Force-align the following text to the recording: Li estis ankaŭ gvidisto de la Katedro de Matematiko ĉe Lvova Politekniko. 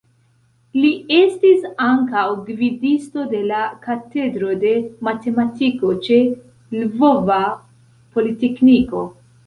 Li 0.77 0.89
estis 1.17 1.67
ankaŭ 1.87 2.23
gvidisto 2.47 3.27
de 3.35 3.43
la 3.53 3.61
Katedro 3.85 4.57
de 4.67 4.73
Matematiko 5.11 5.95
ĉe 6.09 6.21
Lvova 6.83 7.43
Politekniko. 8.19 9.09